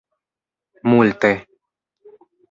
[0.89, 1.31] multe